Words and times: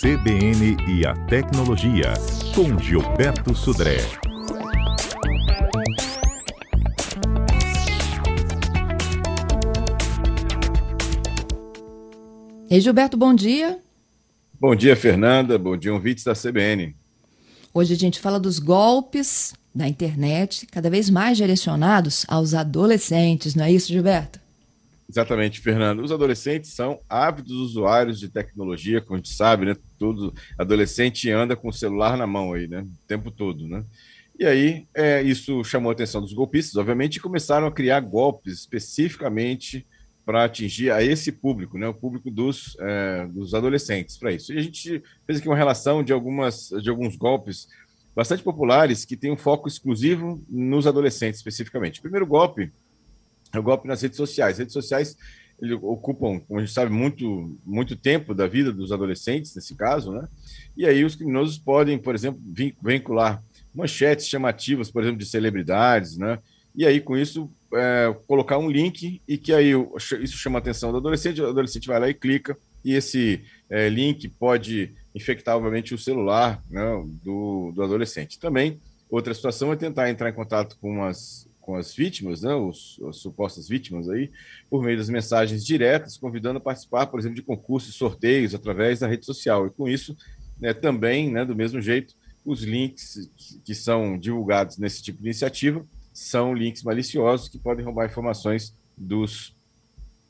CBN 0.00 0.76
e 0.86 1.04
a 1.04 1.12
Tecnologia, 1.26 2.14
com 2.54 2.78
Gilberto 2.78 3.52
Sudré. 3.52 3.96
Ei, 12.70 12.80
Gilberto, 12.80 13.16
bom 13.16 13.34
dia. 13.34 13.80
Bom 14.60 14.76
dia, 14.76 14.94
Fernanda. 14.94 15.58
Bom 15.58 15.76
dia, 15.76 15.92
ouvintes 15.92 16.22
da 16.22 16.32
CBN. 16.32 16.94
Hoje 17.74 17.94
a 17.94 17.96
gente 17.96 18.20
fala 18.20 18.38
dos 18.38 18.60
golpes 18.60 19.52
da 19.74 19.88
internet, 19.88 20.64
cada 20.66 20.88
vez 20.88 21.10
mais 21.10 21.36
direcionados 21.36 22.24
aos 22.28 22.54
adolescentes, 22.54 23.56
não 23.56 23.64
é 23.64 23.72
isso, 23.72 23.88
Gilberto? 23.88 24.38
Exatamente, 25.08 25.60
Fernando. 25.60 26.02
Os 26.02 26.12
adolescentes 26.12 26.74
são 26.74 27.00
ávidos 27.08 27.52
usuários 27.52 28.20
de 28.20 28.28
tecnologia, 28.28 29.00
como 29.00 29.14
a 29.14 29.16
gente 29.16 29.32
sabe, 29.32 29.64
né? 29.64 29.74
Todo 29.98 30.34
adolescente 30.58 31.30
anda 31.30 31.56
com 31.56 31.68
o 31.68 31.72
celular 31.72 32.16
na 32.16 32.26
mão 32.26 32.52
aí, 32.52 32.68
né? 32.68 32.82
O 32.82 33.06
tempo 33.06 33.30
todo, 33.30 33.66
né? 33.66 33.84
E 34.38 34.44
aí, 34.44 34.86
é, 34.94 35.22
isso 35.22 35.64
chamou 35.64 35.88
a 35.90 35.92
atenção 35.94 36.20
dos 36.20 36.34
golpistas, 36.34 36.76
obviamente, 36.76 37.16
e 37.16 37.20
começaram 37.20 37.66
a 37.66 37.72
criar 37.72 38.00
golpes 38.00 38.52
especificamente 38.60 39.86
para 40.26 40.44
atingir 40.44 40.90
a 40.90 41.02
esse 41.02 41.32
público, 41.32 41.78
né? 41.78 41.88
O 41.88 41.94
público 41.94 42.30
dos, 42.30 42.76
é, 42.78 43.26
dos 43.28 43.54
adolescentes, 43.54 44.18
para 44.18 44.30
isso. 44.30 44.52
E 44.52 44.58
a 44.58 44.62
gente 44.62 45.02
fez 45.26 45.38
aqui 45.38 45.48
uma 45.48 45.56
relação 45.56 46.04
de, 46.04 46.12
algumas, 46.12 46.68
de 46.82 46.90
alguns 46.90 47.16
golpes 47.16 47.66
bastante 48.14 48.42
populares 48.42 49.06
que 49.06 49.16
têm 49.16 49.32
um 49.32 49.38
foco 49.38 49.68
exclusivo 49.68 50.44
nos 50.50 50.86
adolescentes, 50.86 51.40
especificamente. 51.40 51.98
O 51.98 52.02
primeiro 52.02 52.26
golpe 52.26 52.70
é 53.52 53.58
o 53.58 53.62
golpe 53.62 53.86
nas 53.88 54.02
redes 54.02 54.16
sociais. 54.16 54.52
As 54.52 54.58
redes 54.58 54.72
sociais 54.72 55.16
ele, 55.60 55.74
ocupam, 55.74 56.38
como 56.40 56.60
a 56.60 56.64
gente 56.64 56.72
sabe, 56.72 56.92
muito, 56.92 57.58
muito 57.64 57.96
tempo 57.96 58.32
da 58.32 58.46
vida 58.46 58.72
dos 58.72 58.92
adolescentes, 58.92 59.54
nesse 59.54 59.74
caso, 59.74 60.12
né? 60.12 60.28
E 60.76 60.86
aí 60.86 61.04
os 61.04 61.16
criminosos 61.16 61.58
podem, 61.58 61.98
por 61.98 62.14
exemplo, 62.14 62.40
vincular 62.80 63.42
manchetes 63.74 64.28
chamativas, 64.28 64.90
por 64.90 65.02
exemplo, 65.02 65.18
de 65.18 65.26
celebridades, 65.26 66.16
né? 66.16 66.38
E 66.74 66.86
aí, 66.86 67.00
com 67.00 67.16
isso, 67.16 67.50
é, 67.74 68.14
colocar 68.26 68.56
um 68.58 68.70
link 68.70 69.20
e 69.26 69.36
que 69.36 69.52
aí 69.52 69.72
isso 70.20 70.36
chama 70.36 70.58
a 70.58 70.60
atenção 70.60 70.92
do 70.92 70.98
adolescente, 70.98 71.42
o 71.42 71.48
adolescente 71.48 71.88
vai 71.88 71.98
lá 71.98 72.08
e 72.08 72.14
clica, 72.14 72.56
e 72.84 72.94
esse 72.94 73.42
é, 73.68 73.88
link 73.88 74.28
pode 74.28 74.94
infectar, 75.12 75.56
obviamente, 75.56 75.92
o 75.92 75.98
celular 75.98 76.62
né, 76.70 77.04
do, 77.24 77.72
do 77.72 77.82
adolescente. 77.82 78.38
Também, 78.38 78.80
outra 79.10 79.34
situação 79.34 79.72
é 79.72 79.76
tentar 79.76 80.08
entrar 80.08 80.30
em 80.30 80.34
contato 80.34 80.78
com 80.80 81.02
as, 81.02 81.47
com 81.68 81.76
as 81.76 81.94
vítimas, 81.94 82.40
né, 82.40 82.54
os, 82.54 82.98
as 83.10 83.18
supostas 83.18 83.68
vítimas 83.68 84.08
aí, 84.08 84.30
por 84.70 84.82
meio 84.82 84.96
das 84.96 85.10
mensagens 85.10 85.62
diretas, 85.62 86.16
convidando 86.16 86.56
a 86.56 86.62
participar, 86.62 87.08
por 87.08 87.20
exemplo, 87.20 87.36
de 87.36 87.42
concursos 87.42 87.94
sorteios 87.94 88.54
através 88.54 89.00
da 89.00 89.06
rede 89.06 89.26
social. 89.26 89.66
E 89.66 89.70
com 89.70 89.86
isso, 89.86 90.16
né, 90.58 90.72
também, 90.72 91.30
né, 91.30 91.44
do 91.44 91.54
mesmo 91.54 91.78
jeito, 91.78 92.14
os 92.42 92.62
links 92.62 93.30
que 93.62 93.74
são 93.74 94.18
divulgados 94.18 94.78
nesse 94.78 95.02
tipo 95.02 95.18
de 95.18 95.26
iniciativa 95.26 95.84
são 96.10 96.54
links 96.54 96.82
maliciosos 96.82 97.50
que 97.50 97.58
podem 97.58 97.84
roubar 97.84 98.06
informações 98.06 98.74
dos 98.96 99.54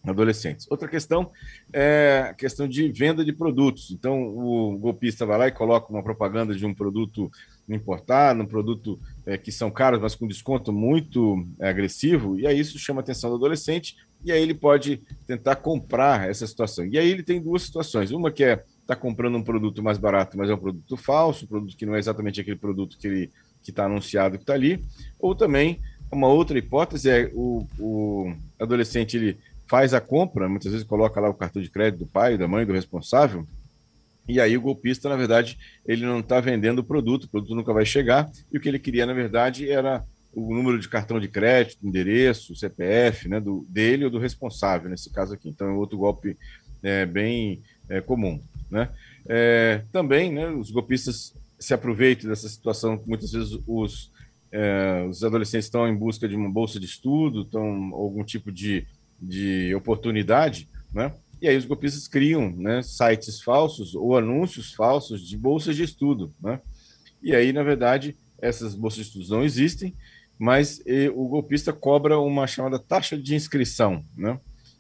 adolescentes. 0.03 0.67
Outra 0.69 0.89
questão 0.89 1.31
é 1.73 2.27
a 2.31 2.35
questão 2.35 2.67
de 2.67 2.91
venda 2.91 3.25
de 3.25 3.33
produtos. 3.33 3.91
Então, 3.91 4.27
o 4.27 4.77
golpista 4.79 5.25
vai 5.25 5.39
lá 5.39 5.49
e 5.49 5.53
coloca 5.53 5.93
uma 5.93 6.03
propaganda 6.03 6.55
de 6.55 6.67
um 6.67 6.75
produto 6.75 7.31
importado, 7.69 8.43
um 8.43 8.47
produto 8.47 8.99
é, 9.29 9.37
que 9.37 9.53
são 9.53 9.71
caros, 9.71 10.01
mas 10.01 10.15
com 10.15 10.27
desconto 10.27 10.73
muito 10.73 11.47
é, 11.61 11.69
agressivo, 11.69 12.39
e 12.39 12.47
aí 12.47 12.59
isso 12.59 12.79
chama 12.79 13.01
a 13.01 13.03
atenção 13.03 13.29
do 13.29 13.37
adolescente, 13.37 13.95
e 14.25 14.33
aí 14.33 14.43
ele 14.43 14.55
pode 14.55 15.03
tentar 15.27 15.57
comprar 15.57 16.29
essa 16.29 16.47
situação. 16.47 16.87
E 16.87 16.99
aí 16.99 17.09
ele 17.09 17.23
tem 17.23 17.41
duas 17.41 17.63
situações. 17.63 18.11
Uma 18.11 18.33
que 18.33 18.43
é 18.43 18.65
tá 18.87 18.97
comprando 18.97 19.37
um 19.37 19.43
produto 19.43 19.83
mais 19.83 19.99
barato, 19.99 20.39
mas 20.39 20.49
é 20.49 20.55
um 20.55 20.59
produto 20.59 20.97
falso, 20.97 21.45
um 21.45 21.49
produto 21.49 21.77
que 21.77 21.85
não 21.85 21.95
é 21.95 21.99
exatamente 21.99 22.41
aquele 22.41 22.57
produto 22.57 22.97
que 22.99 23.07
ele 23.07 23.31
que 23.63 23.71
está 23.71 23.85
anunciado 23.85 24.39
que 24.39 24.45
está 24.45 24.55
ali, 24.55 24.83
ou 25.19 25.35
também 25.35 25.79
uma 26.11 26.29
outra 26.29 26.57
hipótese 26.57 27.11
é 27.11 27.31
o, 27.35 27.67
o 27.79 28.33
adolescente 28.59 29.17
ele 29.17 29.37
faz 29.67 29.93
a 29.93 30.01
compra, 30.01 30.49
muitas 30.49 30.73
vezes 30.73 30.87
coloca 30.87 31.21
lá 31.21 31.29
o 31.29 31.35
cartão 31.35 31.61
de 31.61 31.69
crédito 31.69 32.01
do 32.01 32.07
pai, 32.07 32.39
da 32.39 32.49
mãe, 32.49 32.65
do 32.65 32.73
responsável, 32.73 33.47
e 34.29 34.41
aí 34.41 34.57
o 34.57 34.61
golpista, 34.61 35.09
na 35.09 35.17
verdade, 35.17 35.59
ele 35.87 36.05
não 36.05 36.21
está 36.21 36.41
vendendo 36.41 36.81
o 36.81 36.85
produto, 36.85 37.25
o 37.25 37.29
produto 37.29 37.55
nunca 37.55 37.73
vai 37.73 37.85
chegar, 37.85 38.31
e 38.53 38.59
o 38.59 38.61
que 38.61 38.69
ele 38.69 38.79
queria, 38.79 39.07
na 39.07 39.13
verdade, 39.13 39.71
era 39.71 40.05
o 40.33 40.55
número 40.55 40.79
de 40.79 40.89
cartão 40.89 41.19
de 41.19 41.29
crédito, 41.29 41.87
endereço, 41.87 42.55
CPF, 42.55 43.29
né, 43.29 43.41
do, 43.41 43.67
dele 43.69 44.05
ou 44.05 44.11
do 44.11 44.19
responsável, 44.19 44.91
nesse 44.91 45.11
caso 45.11 45.35
aqui. 45.35 45.49
Então, 45.49 45.69
é 45.69 45.73
outro 45.73 45.99
golpe 45.99 46.37
é, 46.83 47.07
bem 47.07 47.63
é, 47.89 48.01
comum. 48.01 48.41
Né? 48.71 48.89
É, 49.27 49.83
também, 49.91 50.33
né, 50.33 50.49
os 50.49 50.71
golpistas 50.71 51.35
se 51.59 51.75
aproveitam 51.75 52.29
dessa 52.29 52.49
situação, 52.49 53.03
muitas 53.07 53.33
vezes 53.33 53.59
os, 53.67 54.13
é, 54.53 55.05
os 55.09 55.25
adolescentes 55.25 55.67
estão 55.67 55.89
em 55.89 55.97
busca 55.97 56.29
de 56.29 56.37
uma 56.37 56.51
bolsa 56.51 56.79
de 56.79 56.87
estudo, 56.87 57.43
estão 57.43 57.65
algum 57.95 58.23
tipo 58.23 58.53
de 58.53 58.87
de 59.21 59.75
oportunidade, 59.75 60.69
né? 60.93 61.13
E 61.41 61.49
aí 61.49 61.57
os 61.57 61.65
golpistas 61.65 62.09
criam 62.09 62.51
né, 62.51 62.83
sites 62.83 63.41
falsos 63.41 63.95
ou 63.95 64.17
anúncios 64.17 64.73
falsos 64.73 65.27
de 65.27 65.37
bolsas 65.37 65.77
de 65.77 65.85
estudo, 65.85 66.35
né? 66.43 66.61
E 67.23 67.35
aí, 67.35 67.53
na 67.53 67.63
verdade, 67.63 68.17
essas 68.41 68.75
bolsas 68.75 68.99
de 68.99 69.07
estudo 69.07 69.37
não 69.37 69.45
existem, 69.45 69.95
mas 70.39 70.83
o 71.15 71.29
golpista 71.29 71.73
cobra 71.73 72.19
uma 72.19 72.47
chamada 72.47 72.79
taxa 72.79 73.17
de 73.19 73.35
inscrição, 73.35 74.05
né? 74.17 74.39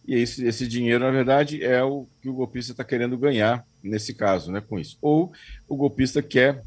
E 0.08 0.14
esse, 0.14 0.42
esse 0.46 0.66
dinheiro, 0.66 1.04
na 1.04 1.10
verdade, 1.10 1.62
é 1.62 1.82
o 1.82 2.06
que 2.22 2.30
o 2.30 2.32
golpista 2.32 2.72
está 2.72 2.82
querendo 2.82 3.18
ganhar 3.18 3.66
nesse 3.82 4.14
caso, 4.14 4.50
né, 4.50 4.58
com 4.58 4.78
isso. 4.78 4.96
Ou 5.02 5.30
o 5.68 5.76
golpista 5.76 6.22
quer 6.22 6.64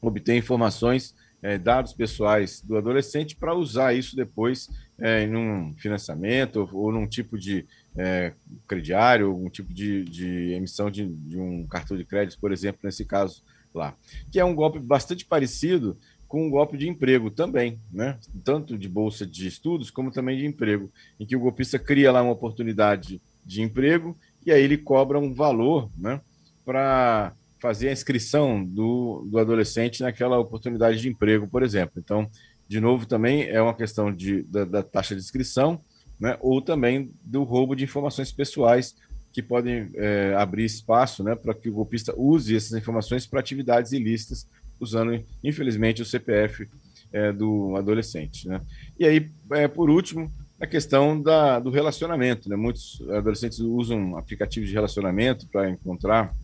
obter 0.00 0.34
informações, 0.36 1.14
é, 1.42 1.58
dados 1.58 1.92
pessoais 1.92 2.60
do 2.60 2.76
adolescente 2.76 3.36
para 3.36 3.54
usar 3.54 3.94
isso 3.94 4.16
depois 4.16 4.68
é, 4.98 5.24
em 5.24 5.36
um 5.36 5.74
financiamento 5.76 6.56
ou, 6.56 6.86
ou 6.86 6.92
num 6.92 7.06
tipo 7.06 7.38
de 7.38 7.66
é, 7.96 8.32
crediário, 8.66 9.28
algum 9.28 9.48
tipo 9.48 9.72
de, 9.72 10.04
de 10.04 10.52
emissão 10.52 10.90
de, 10.90 11.06
de, 11.06 11.38
um 11.38 11.66
cartão 11.66 11.96
de 11.96 12.04
crédito, 12.04 12.40
por 12.40 12.52
exemplo, 12.52 12.80
nesse 12.84 13.04
caso 13.04 13.42
lá. 13.74 13.94
Que 14.30 14.40
é 14.40 14.44
um 14.44 14.54
golpe 14.54 14.78
bastante 14.78 15.24
parecido 15.24 15.98
com 16.26 16.46
um 16.46 16.50
golpe 16.50 16.76
de 16.76 16.88
emprego 16.88 17.30
também, 17.30 17.78
né? 17.92 18.18
tanto 18.42 18.76
de 18.76 18.88
bolsa 18.88 19.26
de 19.26 19.46
estudos 19.46 19.90
como 19.90 20.10
também 20.10 20.36
de 20.36 20.46
emprego, 20.46 20.90
em 21.20 21.26
que 21.26 21.36
o 21.36 21.40
golpista 21.40 21.78
cria 21.78 22.10
lá 22.10 22.22
uma 22.22 22.32
oportunidade 22.32 23.20
de 23.44 23.62
emprego 23.62 24.16
e 24.44 24.52
aí 24.52 24.62
ele 24.62 24.76
cobra 24.76 25.18
um 25.18 25.32
valor 25.32 25.90
né, 25.96 26.20
para 26.64 27.32
fazer 27.58 27.88
a 27.88 27.92
inscrição 27.92 28.64
do, 28.64 29.26
do 29.30 29.38
adolescente 29.38 30.02
naquela 30.02 30.38
oportunidade 30.38 31.00
de 31.00 31.08
emprego, 31.08 31.48
por 31.48 31.62
exemplo. 31.62 32.00
Então, 32.02 32.28
de 32.68 32.80
novo, 32.80 33.06
também 33.06 33.48
é 33.48 33.60
uma 33.60 33.74
questão 33.74 34.12
de, 34.12 34.42
da, 34.42 34.64
da 34.64 34.82
taxa 34.82 35.14
de 35.14 35.20
inscrição, 35.20 35.80
né, 36.18 36.36
ou 36.40 36.60
também 36.60 37.10
do 37.22 37.42
roubo 37.44 37.74
de 37.74 37.84
informações 37.84 38.32
pessoais 38.32 38.96
que 39.32 39.42
podem 39.42 39.90
é, 39.94 40.34
abrir 40.34 40.64
espaço 40.64 41.22
né, 41.22 41.34
para 41.34 41.54
que 41.54 41.68
o 41.68 41.74
golpista 41.74 42.14
use 42.16 42.56
essas 42.56 42.72
informações 42.72 43.26
para 43.26 43.38
atividades 43.38 43.92
ilícitas, 43.92 44.48
usando, 44.80 45.22
infelizmente, 45.44 46.00
o 46.00 46.06
CPF 46.06 46.66
é, 47.12 47.32
do 47.32 47.76
adolescente. 47.76 48.48
Né? 48.48 48.60
E 48.98 49.04
aí, 49.04 49.30
é, 49.52 49.68
por 49.68 49.90
último, 49.90 50.32
a 50.60 50.66
questão 50.66 51.20
da, 51.20 51.58
do 51.58 51.70
relacionamento. 51.70 52.48
Né? 52.48 52.56
Muitos 52.56 53.02
adolescentes 53.10 53.58
usam 53.58 54.16
aplicativos 54.16 54.68
de 54.68 54.74
relacionamento 54.74 55.46
para 55.48 55.68
encontrar 55.70 56.34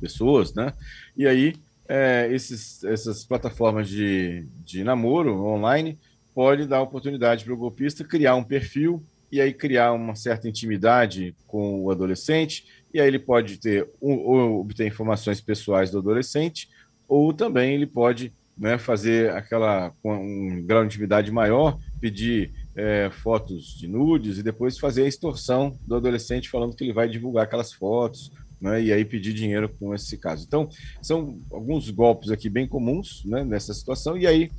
pessoas, 0.00 0.54
né? 0.54 0.72
e 1.16 1.26
aí 1.26 1.54
é, 1.88 2.28
esses, 2.30 2.84
essas 2.84 3.24
plataformas 3.24 3.88
de, 3.88 4.46
de 4.64 4.84
namoro 4.84 5.44
online 5.44 5.98
pode 6.32 6.66
dar 6.66 6.80
oportunidade 6.80 7.44
para 7.44 7.52
o 7.52 7.56
golpista 7.56 8.04
criar 8.04 8.36
um 8.36 8.44
perfil 8.44 9.02
e 9.30 9.40
aí 9.40 9.52
criar 9.52 9.92
uma 9.92 10.14
certa 10.14 10.48
intimidade 10.48 11.34
com 11.46 11.82
o 11.82 11.90
adolescente, 11.90 12.64
e 12.92 13.00
aí 13.00 13.06
ele 13.06 13.18
pode 13.18 13.58
ter 13.58 13.88
ou 14.00 14.60
obter 14.60 14.86
informações 14.86 15.40
pessoais 15.40 15.90
do 15.90 15.98
adolescente, 15.98 16.68
ou 17.08 17.32
também 17.32 17.74
ele 17.74 17.86
pode 17.86 18.32
né, 18.58 18.76
fazer 18.76 19.30
aquela 19.30 19.92
com 20.02 20.14
um 20.14 20.62
grau 20.62 20.82
de 20.82 20.86
intimidade 20.86 21.30
maior, 21.30 21.78
pedir 22.00 22.52
é, 22.74 23.08
fotos 23.10 23.78
de 23.78 23.88
nudes 23.88 24.38
e 24.38 24.42
depois 24.42 24.78
fazer 24.78 25.04
a 25.04 25.08
extorsão 25.08 25.78
do 25.86 25.96
adolescente 25.96 26.50
falando 26.50 26.74
que 26.74 26.84
ele 26.84 26.92
vai 26.92 27.08
divulgar 27.08 27.44
aquelas 27.44 27.72
fotos 27.72 28.30
né, 28.60 28.82
e 28.82 28.92
aí 28.92 29.04
pedir 29.04 29.32
dinheiro 29.32 29.68
com 29.68 29.94
esse 29.94 30.16
caso. 30.18 30.44
Então, 30.46 30.68
são 31.00 31.38
alguns 31.50 31.90
golpes 31.90 32.30
aqui 32.30 32.48
bem 32.48 32.66
comuns 32.66 33.24
né, 33.24 33.44
nessa 33.44 33.72
situação, 33.72 34.16
e 34.16 34.26
aí 34.26 34.50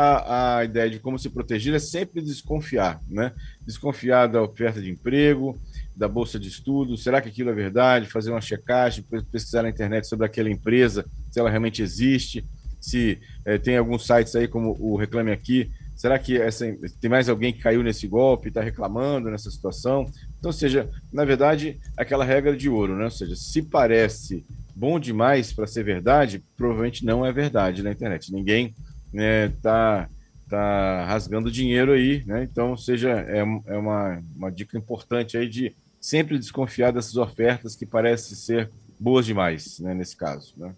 a, 0.00 0.58
a 0.58 0.64
ideia 0.64 0.88
de 0.88 1.00
como 1.00 1.18
se 1.18 1.28
proteger 1.28 1.74
é 1.74 1.78
sempre 1.80 2.22
desconfiar, 2.22 3.02
né? 3.08 3.32
Desconfiar 3.66 4.28
da 4.28 4.40
oferta 4.40 4.80
de 4.80 4.88
emprego, 4.88 5.58
da 5.96 6.06
bolsa 6.06 6.38
de 6.38 6.46
estudo, 6.46 6.96
será 6.96 7.20
que 7.20 7.28
aquilo 7.28 7.50
é 7.50 7.52
verdade? 7.52 8.06
Fazer 8.06 8.30
uma 8.30 8.40
checagem, 8.40 9.04
pesquisar 9.32 9.64
na 9.64 9.70
internet 9.70 10.06
sobre 10.06 10.24
aquela 10.24 10.48
empresa, 10.48 11.04
se 11.32 11.40
ela 11.40 11.50
realmente 11.50 11.82
existe, 11.82 12.44
se 12.80 13.18
é, 13.44 13.58
tem 13.58 13.76
alguns 13.76 14.06
sites 14.06 14.36
aí 14.36 14.46
como 14.46 14.76
o 14.78 14.96
Reclame 14.96 15.32
Aqui, 15.32 15.68
será 15.98 16.16
que 16.16 16.40
essa, 16.40 16.64
tem 17.00 17.10
mais 17.10 17.28
alguém 17.28 17.52
que 17.52 17.58
caiu 17.58 17.82
nesse 17.82 18.06
golpe, 18.06 18.48
está 18.48 18.62
reclamando 18.62 19.28
nessa 19.28 19.50
situação? 19.50 20.06
Então, 20.38 20.52
seja, 20.52 20.88
na 21.12 21.24
verdade, 21.24 21.80
aquela 21.96 22.24
regra 22.24 22.56
de 22.56 22.68
ouro, 22.68 22.96
né? 22.96 23.06
Ou 23.06 23.10
seja, 23.10 23.34
se 23.34 23.62
parece 23.62 24.46
bom 24.76 25.00
demais 25.00 25.52
para 25.52 25.66
ser 25.66 25.82
verdade, 25.82 26.40
provavelmente 26.56 27.04
não 27.04 27.26
é 27.26 27.32
verdade 27.32 27.82
na 27.82 27.90
internet. 27.90 28.32
Ninguém 28.32 28.66
está 28.66 29.12
né, 29.12 29.48
tá, 29.60 30.08
tá 30.48 31.04
rasgando 31.06 31.50
dinheiro 31.50 31.90
aí, 31.90 32.22
né? 32.24 32.44
Então, 32.44 32.76
seja, 32.76 33.10
é, 33.10 33.40
é 33.40 33.76
uma, 33.76 34.22
uma 34.36 34.52
dica 34.52 34.78
importante 34.78 35.36
aí 35.36 35.48
de 35.48 35.74
sempre 36.00 36.38
desconfiar 36.38 36.92
dessas 36.92 37.16
ofertas 37.16 37.74
que 37.74 37.84
parecem 37.84 38.36
ser 38.36 38.70
boas 39.00 39.26
demais, 39.26 39.80
né, 39.80 39.94
nesse 39.94 40.16
caso, 40.16 40.54
né? 40.56 40.72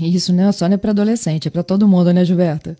Isso 0.00 0.32
não 0.32 0.48
é 0.48 0.52
só 0.52 0.66
né, 0.66 0.78
para 0.78 0.92
adolescente, 0.92 1.48
é 1.48 1.50
para 1.50 1.62
todo 1.62 1.86
mundo, 1.86 2.10
né, 2.12 2.24
Gilberto? 2.24 2.74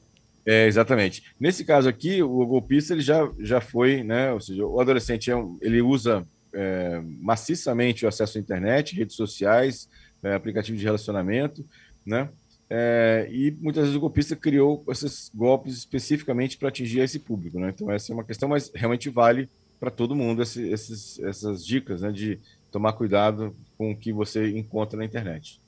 É, 0.44 0.67
exatamente. 0.67 1.23
Nesse 1.39 1.65
caso 1.65 1.89
aqui, 1.89 2.23
o 2.23 2.47
golpista 2.47 2.93
ele 2.93 3.03
já, 3.03 3.31
já 3.39 3.61
foi, 3.61 4.03
né? 4.03 4.33
Ou 4.33 4.41
seja, 4.41 4.67
o 4.67 4.81
adolescente 4.81 5.31
é 5.31 5.35
ele 5.61 5.81
usa 5.81 6.27
é, 6.53 7.00
maciçamente 7.21 8.05
o 8.05 8.09
acesso 8.09 8.39
à 8.39 8.41
internet, 8.41 8.97
redes 8.97 9.17
sociais, 9.17 9.89
é, 10.23 10.35
aplicativos 10.35 10.81
de 10.81 10.87
relacionamento, 10.87 11.65
né? 12.05 12.29
É, 12.69 13.29
e 13.31 13.50
muitas 13.61 13.83
vezes 13.83 13.97
o 13.97 14.00
golpista 14.00 14.35
criou 14.35 14.83
esses 14.89 15.31
golpes 15.35 15.77
especificamente 15.77 16.56
para 16.56 16.69
atingir 16.69 17.00
esse 17.00 17.19
público, 17.19 17.61
né? 17.61 17.71
Então 17.75 17.91
essa 17.91 18.12
é 18.12 18.15
uma 18.15 18.25
questão, 18.25 18.49
mas 18.49 18.71
realmente 18.75 19.11
vale 19.11 19.49
para 19.79 19.91
todo 19.91 20.17
mundo 20.17 20.43
esse, 20.43 20.67
esses, 20.69 21.21
essas 21.21 21.65
dicas, 21.65 22.03
né? 22.03 22.11
De 22.11 22.41
tomar 22.71 22.95
cuidado 22.95 23.55
com 23.77 23.93
o 23.93 23.97
que 23.97 24.12
você 24.12 24.50
encontra 24.50 24.99
na 24.99 25.05
internet. 25.05 25.61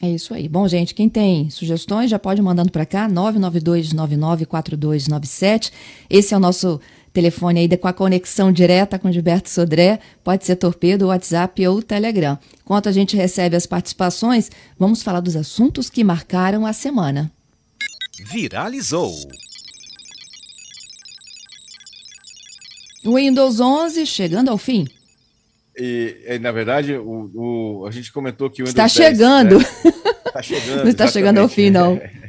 É 0.00 0.08
isso 0.08 0.32
aí. 0.32 0.48
Bom, 0.48 0.68
gente, 0.68 0.94
quem 0.94 1.08
tem 1.08 1.50
sugestões 1.50 2.08
já 2.08 2.20
pode 2.20 2.40
mandando 2.40 2.70
para 2.70 2.86
cá, 2.86 3.08
992994297. 3.08 5.72
Esse 6.08 6.34
é 6.34 6.36
o 6.36 6.40
nosso 6.40 6.80
telefone 7.12 7.58
aí 7.60 7.76
com 7.76 7.88
a 7.88 7.92
conexão 7.92 8.52
direta 8.52 8.96
com 8.96 9.10
Gilberto 9.10 9.50
Sodré. 9.50 9.98
Pode 10.22 10.46
ser 10.46 10.54
torpedo, 10.54 11.08
WhatsApp 11.08 11.66
ou 11.66 11.82
Telegram. 11.82 12.38
Enquanto 12.62 12.88
a 12.88 12.92
gente 12.92 13.16
recebe 13.16 13.56
as 13.56 13.66
participações, 13.66 14.52
vamos 14.78 15.02
falar 15.02 15.18
dos 15.18 15.34
assuntos 15.34 15.90
que 15.90 16.04
marcaram 16.04 16.64
a 16.64 16.72
semana. 16.72 17.32
Viralizou. 18.24 19.12
Windows 23.04 23.58
11 23.58 24.06
chegando 24.06 24.50
ao 24.50 24.58
fim. 24.58 24.86
E, 25.78 26.38
na 26.40 26.50
verdade, 26.50 26.94
o, 26.94 27.30
o, 27.34 27.86
a 27.86 27.90
gente 27.90 28.12
comentou 28.12 28.50
que 28.50 28.62
o 28.62 28.66
Windows 28.66 28.88
está 28.88 29.02
10, 29.02 29.16
chegando. 29.16 29.58
Né? 29.58 29.64
Está 30.28 30.42
chegando. 30.42 30.82
não 30.82 30.88
está 30.90 31.06
chegando 31.06 31.38
ao 31.38 31.48
fim, 31.48 31.70
não. 31.70 31.98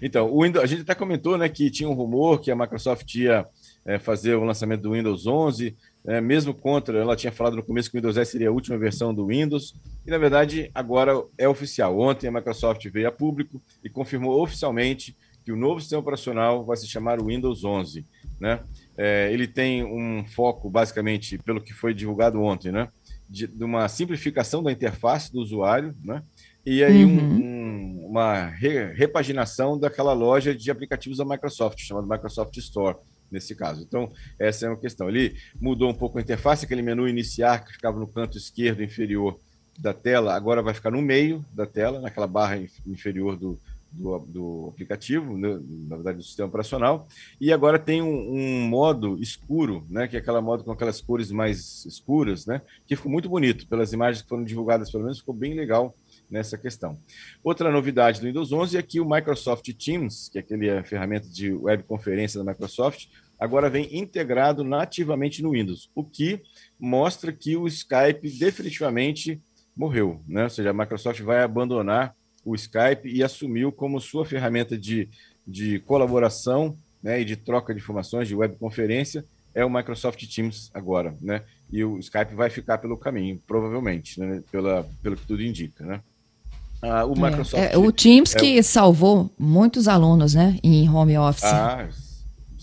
Então, 0.00 0.30
o 0.30 0.42
Windows, 0.42 0.62
a 0.62 0.66
gente 0.66 0.82
até 0.82 0.94
comentou 0.94 1.38
né, 1.38 1.48
que 1.48 1.70
tinha 1.70 1.88
um 1.88 1.94
rumor 1.94 2.40
que 2.40 2.50
a 2.50 2.56
Microsoft 2.56 3.14
ia 3.14 3.46
é, 3.84 3.98
fazer 3.98 4.34
o 4.34 4.44
lançamento 4.44 4.82
do 4.82 4.92
Windows 4.92 5.26
11, 5.26 5.76
é, 6.06 6.20
mesmo 6.20 6.54
contra, 6.54 6.98
ela 6.98 7.16
tinha 7.16 7.32
falado 7.32 7.56
no 7.56 7.62
começo 7.62 7.90
que 7.90 7.96
o 7.96 7.98
Windows 7.98 8.16
10 8.16 8.28
seria 8.28 8.48
a 8.48 8.52
última 8.52 8.78
versão 8.78 9.14
do 9.14 9.26
Windows, 9.26 9.74
e 10.06 10.10
na 10.10 10.18
verdade 10.18 10.70
agora 10.74 11.22
é 11.38 11.48
oficial. 11.48 11.98
Ontem 11.98 12.28
a 12.28 12.32
Microsoft 12.32 12.86
veio 12.90 13.08
a 13.08 13.12
público 13.12 13.60
e 13.82 13.88
confirmou 13.88 14.42
oficialmente 14.42 15.16
que 15.44 15.52
o 15.52 15.56
novo 15.56 15.80
sistema 15.80 16.00
operacional 16.00 16.64
vai 16.64 16.76
se 16.76 16.86
chamar 16.86 17.22
Windows 17.22 17.64
11. 17.64 18.04
Né? 18.40 18.60
É, 18.96 19.32
ele 19.32 19.46
tem 19.46 19.84
um 19.84 20.24
foco, 20.24 20.68
basicamente, 20.68 21.38
pelo 21.38 21.60
que 21.60 21.72
foi 21.72 21.94
divulgado 21.94 22.40
ontem, 22.42 22.72
né? 22.72 22.88
de, 23.28 23.46
de 23.46 23.64
uma 23.64 23.88
simplificação 23.88 24.62
da 24.62 24.70
interface 24.70 25.32
do 25.32 25.40
usuário, 25.40 25.94
né? 26.02 26.22
e 26.64 26.84
aí 26.84 27.04
uhum. 27.04 27.18
um, 27.18 27.42
um, 27.42 28.06
uma 28.10 28.46
re, 28.46 28.92
repaginação 28.92 29.78
daquela 29.78 30.12
loja 30.12 30.54
de 30.54 30.70
aplicativos 30.70 31.18
da 31.18 31.24
Microsoft, 31.24 31.80
chamada 31.80 32.06
Microsoft 32.06 32.56
Store, 32.58 32.96
nesse 33.30 33.54
caso. 33.54 33.82
Então, 33.82 34.12
essa 34.38 34.66
é 34.66 34.68
uma 34.68 34.78
questão. 34.78 35.08
Ele 35.08 35.34
mudou 35.60 35.90
um 35.90 35.94
pouco 35.94 36.18
a 36.18 36.20
interface, 36.20 36.64
aquele 36.64 36.82
menu 36.82 37.08
iniciar 37.08 37.64
que 37.64 37.72
ficava 37.72 37.98
no 37.98 38.06
canto 38.06 38.38
esquerdo 38.38 38.82
inferior 38.82 39.38
da 39.78 39.92
tela, 39.92 40.36
agora 40.36 40.62
vai 40.62 40.72
ficar 40.72 40.92
no 40.92 41.02
meio 41.02 41.44
da 41.52 41.66
tela, 41.66 42.00
naquela 42.00 42.28
barra 42.28 42.56
inferior 42.86 43.36
do, 43.36 43.60
do, 43.94 44.18
do 44.20 44.68
aplicativo, 44.72 45.36
né, 45.38 45.58
na 45.88 45.96
verdade 45.96 46.18
do 46.18 46.24
sistema 46.24 46.48
operacional, 46.48 47.06
e 47.40 47.52
agora 47.52 47.78
tem 47.78 48.02
um, 48.02 48.34
um, 48.34 48.68
modo 48.68 49.16
escuro, 49.20 49.86
né, 49.88 50.08
que 50.08 50.16
é 50.16 50.18
aquela 50.18 50.42
modo 50.42 50.64
com 50.64 50.72
aquelas 50.72 51.00
cores 51.00 51.30
mais 51.30 51.84
escuras, 51.86 52.44
né, 52.44 52.60
que 52.86 52.96
ficou 52.96 53.10
muito 53.10 53.28
bonito, 53.28 53.66
pelas 53.68 53.92
imagens 53.92 54.22
que 54.22 54.28
foram 54.28 54.44
divulgadas, 54.44 54.90
pelo 54.90 55.04
menos 55.04 55.20
ficou 55.20 55.34
bem 55.34 55.54
legal 55.54 55.94
nessa 56.30 56.58
questão. 56.58 56.98
Outra 57.42 57.70
novidade 57.70 58.20
do 58.20 58.26
Windows 58.26 58.52
11 58.52 58.76
é 58.76 58.82
que 58.82 59.00
o 59.00 59.08
Microsoft 59.08 59.70
Teams, 59.72 60.28
que 60.28 60.38
é 60.38 60.40
aquele 60.40 60.70
a 60.70 60.82
ferramenta 60.82 61.28
de 61.28 61.52
webconferência 61.52 62.42
da 62.42 62.50
Microsoft, 62.50 63.06
agora 63.38 63.70
vem 63.70 63.96
integrado 63.96 64.64
nativamente 64.64 65.42
no 65.42 65.52
Windows, 65.52 65.90
o 65.94 66.02
que 66.02 66.42
mostra 66.78 67.32
que 67.32 67.56
o 67.56 67.66
Skype 67.68 68.28
definitivamente 68.38 69.40
morreu, 69.76 70.20
né? 70.26 70.44
Ou 70.44 70.50
seja, 70.50 70.70
a 70.70 70.74
Microsoft 70.74 71.20
vai 71.20 71.42
abandonar 71.42 72.14
o 72.44 72.54
Skype 72.54 73.08
e 73.08 73.22
assumiu 73.22 73.72
como 73.72 74.00
sua 74.00 74.24
ferramenta 74.24 74.76
de, 74.76 75.08
de 75.46 75.78
colaboração 75.80 76.76
né, 77.02 77.20
e 77.20 77.24
de 77.24 77.36
troca 77.36 77.74
de 77.74 77.80
informações, 77.80 78.28
de 78.28 78.34
webconferência, 78.34 79.24
é 79.54 79.64
o 79.64 79.70
Microsoft 79.70 80.22
Teams 80.26 80.70
agora, 80.74 81.14
né? 81.20 81.42
E 81.70 81.84
o 81.84 81.98
Skype 81.98 82.34
vai 82.34 82.50
ficar 82.50 82.78
pelo 82.78 82.96
caminho, 82.96 83.40
provavelmente, 83.46 84.18
né? 84.18 84.42
Pela, 84.50 84.86
pelo 85.02 85.16
que 85.16 85.26
tudo 85.26 85.42
indica, 85.42 85.84
né? 85.84 86.00
Ah, 86.82 87.04
o 87.04 87.14
Microsoft. 87.14 87.62
É, 87.62 87.74
é, 87.74 87.78
o 87.78 87.90
Teams 87.92 88.34
é, 88.34 88.38
que 88.38 88.62
salvou 88.62 89.30
muitos 89.38 89.86
alunos, 89.86 90.34
né? 90.34 90.58
Em 90.62 90.88
home 90.88 91.16
office. 91.16 91.44
Ah, 91.44 91.88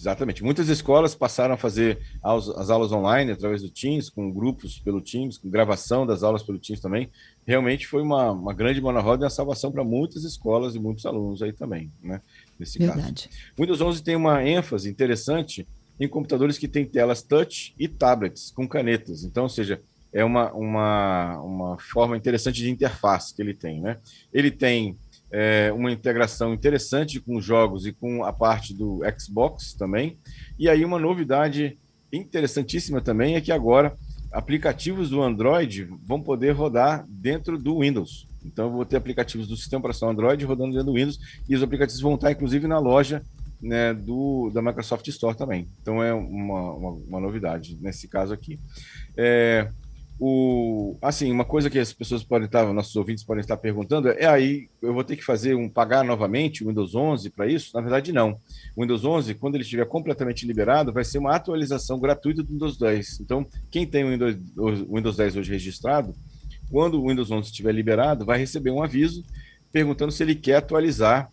Exatamente. 0.01 0.44
Muitas 0.44 0.68
escolas 0.68 1.13
passaram 1.13 1.53
a 1.53 1.57
fazer 1.57 2.00
as 2.24 2.71
aulas 2.71 2.92
online 2.92 3.31
através 3.31 3.62
do 3.62 3.69
Teams, 3.69 4.09
com 4.09 4.31
grupos 4.31 4.80
pelo 4.80 5.00
Teams, 5.00 5.38
com 5.38 5.48
gravação 5.48 6.07
das 6.07 6.24
aulas 6.24 6.42
pelo 6.42 6.57
Teams 6.57 6.81
também. 6.81 7.12
Realmente 7.45 7.86
foi 7.86 8.01
uma, 8.01 8.31
uma 8.31 8.51
grande 8.51 8.81
mão 8.81 8.92
na 8.92 9.00
roda 9.00 9.24
e 9.24 9.25
uma 9.25 9.30
salvação 9.30 9.71
para 9.71 9.83
muitas 9.83 10.24
escolas 10.24 10.74
e 10.74 10.80
muitos 10.80 11.06
alunos 11.06 11.44
aí 11.44 11.53
também, 11.53 11.92
né? 12.01 12.19
Nesse 12.59 12.80
Verdade. 12.80 13.30
caso. 13.30 13.42
Windows 13.59 13.80
11 13.80 14.03
tem 14.03 14.15
uma 14.15 14.44
ênfase 14.44 14.89
interessante 14.89 15.68
em 16.00 16.07
computadores 16.07 16.57
que 16.57 16.68
têm 16.68 16.83
telas 16.83 17.21
touch 17.21 17.75
e 17.77 17.88
tablets 17.88 18.50
com 18.50 18.68
canetas. 18.68 19.24
Então, 19.24 19.44
ou 19.44 19.50
seja, 19.50 19.80
é 20.12 20.25
uma, 20.25 20.51
uma, 20.51 21.39
uma 21.42 21.77
forma 21.77 22.18
interessante 22.18 22.56
de 22.56 22.71
interface 22.71 23.36
que 23.36 23.42
ele 23.42 23.54
tem, 23.54 23.80
né? 23.80 24.00
Ele 24.33 24.50
tem 24.50 24.97
é, 25.31 25.72
uma 25.72 25.92
integração 25.92 26.54
interessante 26.54 27.19
com 27.19 27.38
os 27.38 27.45
jogos 27.45 27.86
e 27.86 27.94
com 27.94 28.24
a 28.24 28.33
parte 28.33 28.74
do 28.74 29.01
Xbox 29.18 29.74
também. 29.74 30.18
E 30.60 30.69
aí 30.69 30.83
uma 30.83 31.00
novidade 31.00 31.78
interessantíssima 32.12 33.01
também 33.01 33.36
é 33.36 33.42
que 33.42 33.51
agora 33.51 33.95
aplicativos 34.31 35.10
do 35.10 35.22
Android 35.22 35.88
vão 36.06 36.22
poder 36.22 36.51
rodar 36.51 37.06
dentro 37.07 37.57
do 37.57 37.80
Windows. 37.80 38.28
Então 38.44 38.66
eu 38.66 38.71
vou 38.71 38.85
ter 38.85 38.97
aplicativos 38.97 39.47
do 39.47 39.56
sistema 39.56 39.80
operacional 39.80 40.14
Android 40.14 40.44
rodando 40.45 40.71
dentro 40.71 40.88
do 40.88 40.94
Windows 40.94 41.19
e 41.47 41.56
os 41.56 41.64
aplicativos 41.64 42.02
vão 42.02 42.16
estar 42.16 42.31
inclusive 42.31 42.68
na 42.68 42.80
loja 42.80 43.23
né, 43.61 43.94
do, 43.94 44.50
da 44.54 44.61
Microsoft 44.61 45.07
Store 45.07 45.38
também. 45.38 45.68
Então 45.81 46.02
é 46.02 46.14
uma, 46.14 46.73
uma, 46.73 46.90
uma 46.90 47.19
novidade 47.19 47.78
nesse 47.80 48.07
caso 48.07 48.33
aqui. 48.33 48.59
É, 49.16 49.69
o, 50.23 50.95
assim, 51.01 51.31
uma 51.31 51.44
coisa 51.44 51.68
que 51.68 51.80
as 51.80 51.92
pessoas 51.92 52.23
podem 52.23 52.45
estar, 52.45 52.71
nossos 52.71 52.95
ouvintes 52.95 53.23
podem 53.23 53.42
estar 53.42 53.57
perguntando 53.57 54.07
é, 54.07 54.28
aí 54.28 54.68
eu 54.80 54.94
vou 54.94 55.04
ter 55.04 55.16
que 55.16 55.23
fazer 55.23 55.56
um 55.56 55.68
pagar 55.68 56.04
novamente 56.04 56.63
o 56.63 56.68
Windows 56.68 56.94
11 56.94 57.31
para 57.31 57.47
isso? 57.47 57.71
Na 57.73 57.81
verdade, 57.81 58.13
não. 58.13 58.37
O 58.75 58.83
Windows 58.83 59.04
11, 59.04 59.33
quando 59.33 59.56
ele 59.56 59.63
estiver 59.63 59.87
completamente 59.87 60.45
liberado, 60.45 60.94
vai 60.94 61.04
ser 61.04 61.18
uma 61.18 61.35
atualização 61.35 61.99
gratuita 61.99 62.44
do 62.44 62.54
Windows 62.54 62.78
10. 62.78 63.21
Então, 63.21 63.47
quem 63.71 63.83
tem 63.83 64.04
o 64.04 64.11
Windows, 64.11 64.35
o 64.56 64.95
Windows 64.95 65.18
10 65.18 65.37
hoje 65.37 65.51
registrado, 65.54 66.13
quando 66.69 67.01
o 67.01 67.09
Windows 67.09 67.31
11 67.31 67.47
estiver 67.47 67.73
liberado, 67.73 68.23
vai 68.23 68.37
receber 68.37 68.69
um 68.69 68.83
aviso 68.83 69.25
perguntando 69.71 70.11
se 70.11 70.21
ele 70.21 70.35
quer 70.35 70.57
atualizar 70.57 71.31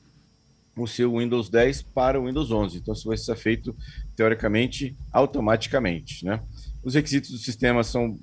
o 0.74 0.86
seu 0.86 1.18
Windows 1.18 1.50
10 1.50 1.82
para 1.82 2.18
o 2.18 2.24
Windows 2.24 2.50
11. 2.50 2.78
Então, 2.78 2.94
isso 2.94 3.06
vai 3.06 3.18
ser 3.18 3.36
feito, 3.36 3.76
teoricamente, 4.16 4.96
automaticamente, 5.12 6.24
né? 6.24 6.40
Os 6.82 6.94
requisitos 6.94 7.32
do 7.32 7.38
sistema 7.38 7.84
são 7.84 8.16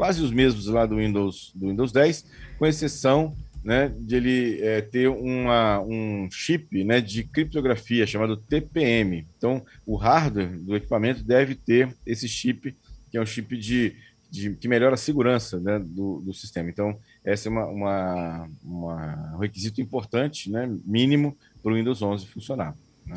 quase 0.00 0.22
os 0.22 0.30
mesmos 0.30 0.64
lá 0.64 0.86
do 0.86 0.96
Windows, 0.96 1.52
do 1.54 1.68
Windows 1.68 1.92
10, 1.92 2.24
com 2.58 2.64
exceção 2.64 3.36
né, 3.62 3.94
de 4.00 4.16
ele 4.16 4.62
é, 4.62 4.80
ter 4.80 5.08
uma, 5.08 5.78
um 5.82 6.26
chip 6.30 6.82
né, 6.84 7.02
de 7.02 7.22
criptografia 7.22 8.06
chamado 8.06 8.34
TPM. 8.34 9.26
Então, 9.36 9.62
o 9.84 9.96
hardware 9.96 10.58
do 10.58 10.74
equipamento 10.74 11.22
deve 11.22 11.54
ter 11.54 11.94
esse 12.06 12.26
chip, 12.26 12.74
que 13.10 13.18
é 13.18 13.20
um 13.20 13.26
chip 13.26 13.54
de, 13.58 13.94
de 14.30 14.54
que 14.54 14.68
melhora 14.68 14.94
a 14.94 14.96
segurança 14.96 15.60
né, 15.60 15.78
do, 15.78 16.22
do 16.24 16.32
sistema. 16.32 16.70
Então, 16.70 16.98
esse 17.22 17.48
é 17.48 17.50
uma, 17.50 17.66
uma, 17.66 18.48
uma, 18.64 19.32
um 19.34 19.38
requisito 19.38 19.82
importante, 19.82 20.50
né, 20.50 20.66
mínimo, 20.82 21.36
para 21.62 21.72
o 21.72 21.74
Windows 21.74 22.00
11 22.00 22.26
funcionar. 22.26 22.74
Né? 23.04 23.16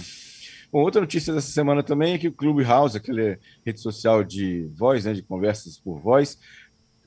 Bom, 0.70 0.82
outra 0.82 1.00
notícia 1.00 1.34
dessa 1.34 1.52
semana 1.52 1.84
também 1.84 2.16
é 2.16 2.18
que 2.18 2.28
o 2.28 2.34
Clubhouse, 2.34 2.98
aquela 2.98 3.38
rede 3.64 3.80
social 3.80 4.24
de 4.24 4.68
voz, 4.76 5.06
né, 5.06 5.14
de 5.14 5.22
conversas 5.22 5.78
por 5.78 6.00
voz, 6.02 6.40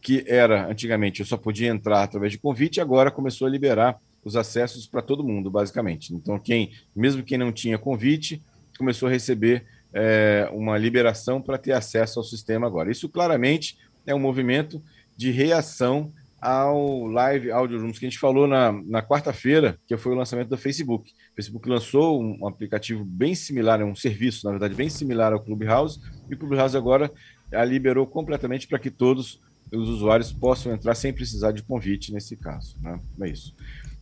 que 0.00 0.24
era 0.26 0.70
antigamente 0.70 1.20
eu 1.20 1.26
só 1.26 1.36
podia 1.36 1.68
entrar 1.68 2.02
através 2.02 2.32
de 2.32 2.38
convite, 2.38 2.80
agora 2.80 3.10
começou 3.10 3.46
a 3.46 3.50
liberar 3.50 3.98
os 4.24 4.36
acessos 4.36 4.86
para 4.86 5.02
todo 5.02 5.22
mundo, 5.22 5.50
basicamente. 5.50 6.12
Então, 6.12 6.38
quem, 6.38 6.72
mesmo 6.94 7.22
quem 7.22 7.38
não 7.38 7.52
tinha 7.52 7.78
convite, 7.78 8.42
começou 8.76 9.08
a 9.08 9.12
receber 9.12 9.64
é, 9.94 10.48
uma 10.52 10.76
liberação 10.76 11.40
para 11.40 11.56
ter 11.56 11.72
acesso 11.72 12.18
ao 12.18 12.24
sistema 12.24 12.66
agora. 12.66 12.90
Isso 12.90 13.08
claramente 13.08 13.78
é 14.04 14.14
um 14.14 14.18
movimento 14.18 14.82
de 15.16 15.30
reação 15.30 16.12
ao 16.40 17.06
Live 17.06 17.50
Audio 17.50 17.80
Rooms, 17.80 17.98
que 17.98 18.06
a 18.06 18.08
gente 18.08 18.18
falou 18.18 18.46
na, 18.46 18.72
na 18.72 19.02
quarta-feira, 19.02 19.78
que 19.86 19.96
foi 19.96 20.12
o 20.12 20.16
lançamento 20.16 20.48
do 20.48 20.58
Facebook. 20.58 21.10
O 21.10 21.34
Facebook 21.34 21.68
lançou 21.68 22.22
um, 22.22 22.46
aplicativo 22.46 23.04
bem 23.04 23.34
similar, 23.34 23.82
um 23.82 23.94
serviço, 23.94 24.44
na 24.44 24.52
verdade, 24.52 24.74
bem 24.74 24.88
similar 24.88 25.32
ao 25.32 25.40
Clubhouse, 25.40 25.98
e 26.28 26.34
o 26.34 26.38
Clubhouse 26.38 26.76
agora 26.76 27.10
a 27.52 27.64
liberou 27.64 28.06
completamente 28.06 28.66
para 28.66 28.78
que 28.78 28.90
todos 28.90 29.40
os 29.72 29.88
usuários 29.88 30.32
possam 30.32 30.72
entrar 30.72 30.94
sem 30.94 31.12
precisar 31.12 31.52
de 31.52 31.62
convite 31.62 32.12
nesse 32.12 32.36
caso. 32.36 32.76
Né? 32.80 33.00
É 33.22 33.28
isso. 33.28 33.54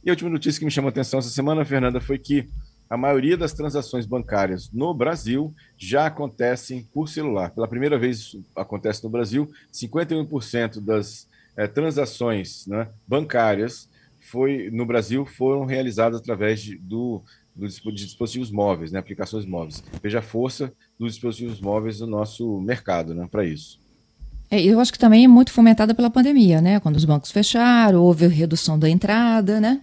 E 0.04 0.10
a 0.10 0.12
última 0.12 0.30
notícia 0.30 0.58
que 0.58 0.64
me 0.64 0.70
chamou 0.70 0.88
a 0.88 0.90
atenção 0.90 1.18
essa 1.18 1.30
semana, 1.30 1.64
Fernanda, 1.64 2.00
foi 2.00 2.18
que 2.18 2.46
a 2.88 2.96
maioria 2.96 3.36
das 3.36 3.52
transações 3.52 4.06
bancárias 4.06 4.70
no 4.70 4.92
Brasil 4.92 5.54
já 5.76 6.06
acontecem 6.06 6.84
por 6.92 7.08
celular. 7.08 7.50
Pela 7.50 7.66
primeira 7.66 7.98
vez 7.98 8.18
isso 8.18 8.44
acontece 8.54 9.02
no 9.02 9.10
Brasil, 9.10 9.50
51% 9.72 10.80
das 10.80 11.26
é, 11.56 11.66
transações 11.66 12.66
né, 12.66 12.88
bancárias 13.06 13.88
foi, 14.20 14.70
no 14.70 14.84
Brasil 14.84 15.24
foram 15.24 15.64
realizadas 15.64 16.20
através 16.20 16.62
de, 16.62 16.76
do, 16.76 17.22
do, 17.54 17.66
de 17.66 18.04
dispositivos 18.04 18.50
móveis, 18.50 18.92
né, 18.92 18.98
aplicações 18.98 19.46
móveis. 19.46 19.82
Veja 20.02 20.18
a 20.18 20.22
força 20.22 20.72
dos 20.98 21.14
dispositivos 21.14 21.60
móveis 21.60 22.00
no 22.00 22.06
nosso 22.06 22.60
mercado 22.60 23.14
né, 23.14 23.26
para 23.30 23.44
isso. 23.44 23.80
É, 24.50 24.62
eu 24.62 24.78
acho 24.80 24.92
que 24.92 24.98
também 24.98 25.24
é 25.24 25.28
muito 25.28 25.52
fomentada 25.52 25.94
pela 25.94 26.10
pandemia, 26.10 26.60
né? 26.60 26.80
Quando 26.80 26.96
os 26.96 27.04
bancos 27.04 27.30
fecharam, 27.30 28.02
houve 28.02 28.26
redução 28.26 28.78
da 28.78 28.88
entrada, 28.88 29.60
né? 29.60 29.80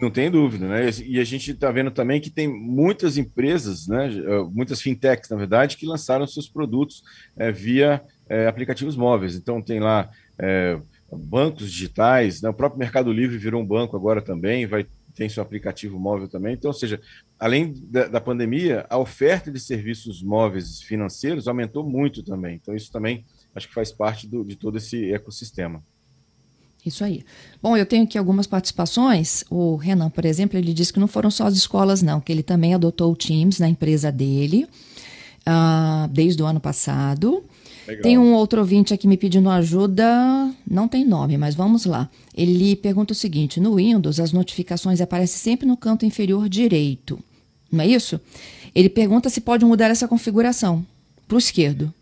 Não 0.00 0.10
tem 0.10 0.30
dúvida, 0.30 0.66
né? 0.66 0.90
E 1.06 1.20
a 1.20 1.24
gente 1.24 1.52
está 1.52 1.70
vendo 1.70 1.90
também 1.90 2.20
que 2.20 2.28
tem 2.28 2.48
muitas 2.48 3.16
empresas, 3.16 3.86
né? 3.86 4.10
Muitas 4.52 4.82
fintechs, 4.82 5.30
na 5.30 5.36
verdade, 5.36 5.76
que 5.76 5.86
lançaram 5.86 6.26
seus 6.26 6.48
produtos 6.48 7.02
é, 7.36 7.52
via 7.52 8.02
é, 8.28 8.48
aplicativos 8.48 8.96
móveis. 8.96 9.36
Então 9.36 9.62
tem 9.62 9.78
lá 9.78 10.10
é, 10.38 10.78
bancos 11.12 11.70
digitais, 11.70 12.42
né? 12.42 12.48
o 12.48 12.54
próprio 12.54 12.78
Mercado 12.78 13.12
Livre 13.12 13.38
virou 13.38 13.62
um 13.62 13.66
banco 13.66 13.96
agora 13.96 14.20
também, 14.20 14.66
vai 14.66 14.86
tem 15.16 15.30
seu 15.30 15.42
aplicativo 15.42 15.98
móvel 15.98 16.28
também. 16.28 16.52
Então, 16.52 16.68
ou 16.68 16.74
seja, 16.74 17.00
além 17.40 17.72
da, 17.90 18.06
da, 18.06 18.20
pandemia, 18.20 18.84
a 18.90 18.98
oferta 18.98 19.50
de 19.50 19.58
serviços 19.58 20.22
móveis 20.22 20.82
financeiros 20.82 21.48
aumentou 21.48 21.82
muito 21.82 22.22
também. 22.22 22.60
Então, 22.62 22.76
isso 22.76 22.92
também 22.92 23.24
acho 23.56 23.66
que 23.66 23.74
faz 23.74 23.90
parte 23.90 24.28
do, 24.28 24.44
de 24.44 24.54
todo 24.54 24.76
esse 24.76 25.12
ecossistema. 25.12 25.82
Isso 26.84 27.02
aí. 27.02 27.24
Bom, 27.60 27.76
eu 27.76 27.84
tenho 27.84 28.04
aqui 28.04 28.16
algumas 28.16 28.46
participações. 28.46 29.42
O 29.50 29.74
Renan, 29.74 30.08
por 30.08 30.24
exemplo, 30.24 30.56
ele 30.56 30.72
disse 30.72 30.92
que 30.92 31.00
não 31.00 31.08
foram 31.08 31.32
só 31.32 31.46
as 31.46 31.56
escolas, 31.56 32.00
não, 32.00 32.20
que 32.20 32.30
ele 32.30 32.44
também 32.44 32.74
adotou 32.74 33.10
o 33.10 33.16
Teams 33.16 33.58
na 33.58 33.68
empresa 33.68 34.12
dele 34.12 34.68
uh, 35.46 36.06
desde 36.08 36.40
o 36.42 36.46
ano 36.46 36.60
passado. 36.60 37.42
Legal. 37.88 38.02
Tem 38.02 38.18
um 38.18 38.34
outro 38.34 38.60
ouvinte 38.60 38.92
aqui 38.92 39.08
me 39.08 39.16
pedindo 39.16 39.48
ajuda, 39.48 40.52
não 40.68 40.86
tem 40.86 41.04
nome, 41.04 41.36
mas 41.36 41.54
vamos 41.54 41.86
lá. 41.86 42.08
Ele 42.36 42.76
pergunta 42.76 43.12
o 43.12 43.16
seguinte: 43.16 43.58
no 43.58 43.76
Windows, 43.76 44.20
as 44.20 44.32
notificações 44.32 45.00
aparecem 45.00 45.38
sempre 45.38 45.66
no 45.66 45.76
canto 45.76 46.04
inferior 46.04 46.48
direito, 46.48 47.18
não 47.70 47.82
é 47.82 47.86
isso? 47.86 48.20
Ele 48.74 48.88
pergunta 48.88 49.30
se 49.30 49.40
pode 49.40 49.64
mudar 49.64 49.88
essa 49.88 50.06
configuração 50.06 50.84
para 51.26 51.36
o 51.36 51.38
esquerdo. 51.38 51.92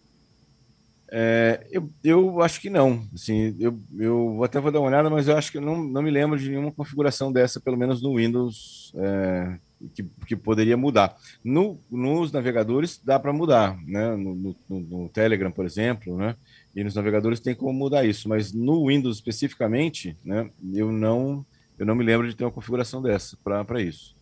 É, 1.16 1.64
eu, 1.70 1.88
eu 2.02 2.42
acho 2.42 2.60
que 2.60 2.68
não. 2.68 3.06
Assim, 3.14 3.54
eu, 3.60 3.80
eu 3.96 4.42
até 4.42 4.58
vou 4.58 4.72
dar 4.72 4.80
uma 4.80 4.88
olhada, 4.88 5.08
mas 5.08 5.28
eu 5.28 5.36
acho 5.36 5.52
que 5.52 5.60
não, 5.60 5.84
não 5.84 6.02
me 6.02 6.10
lembro 6.10 6.36
de 6.36 6.50
nenhuma 6.50 6.72
configuração 6.72 7.32
dessa, 7.32 7.60
pelo 7.60 7.76
menos 7.76 8.02
no 8.02 8.16
Windows, 8.16 8.92
é, 8.96 9.56
que, 9.94 10.02
que 10.26 10.34
poderia 10.34 10.76
mudar. 10.76 11.16
No, 11.44 11.78
nos 11.88 12.32
navegadores 12.32 13.00
dá 13.04 13.16
para 13.16 13.32
mudar, 13.32 13.78
né? 13.86 14.16
No, 14.16 14.34
no, 14.34 14.80
no, 14.80 15.08
Telegram, 15.08 15.52
por 15.52 15.64
exemplo, 15.64 16.16
né? 16.16 16.34
E 16.74 16.82
nos 16.82 16.96
navegadores 16.96 17.38
tem 17.38 17.54
como 17.54 17.72
mudar 17.72 18.04
isso, 18.04 18.28
mas 18.28 18.52
no 18.52 18.88
Windows 18.88 19.18
especificamente, 19.18 20.16
né? 20.24 20.50
Eu 20.72 20.90
não, 20.90 21.46
eu 21.78 21.86
não 21.86 21.94
me 21.94 22.02
lembro 22.02 22.28
de 22.28 22.34
ter 22.34 22.42
uma 22.42 22.50
configuração 22.50 23.00
dessa 23.00 23.38
para 23.44 23.80
isso. 23.80 24.16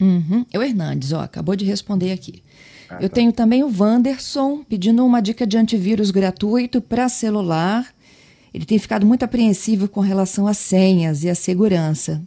Uhum. 0.00 0.46
É 0.50 0.58
o 0.58 0.62
Hernandes, 0.62 1.12
ó, 1.12 1.20
acabou 1.20 1.54
de 1.54 1.66
responder 1.66 2.12
aqui. 2.12 2.42
Ah, 2.90 2.98
eu 3.00 3.08
tá. 3.08 3.14
tenho 3.14 3.32
também 3.32 3.62
o 3.62 3.72
Wanderson 3.72 4.64
pedindo 4.64 5.06
uma 5.06 5.22
dica 5.22 5.46
de 5.46 5.56
antivírus 5.56 6.10
gratuito 6.10 6.80
para 6.80 7.08
celular. 7.08 7.94
Ele 8.52 8.66
tem 8.66 8.78
ficado 8.78 9.06
muito 9.06 9.22
apreensivo 9.22 9.88
com 9.88 10.00
relação 10.00 10.46
às 10.46 10.58
senhas 10.58 11.22
e 11.22 11.30
à 11.30 11.34
segurança. 11.34 12.20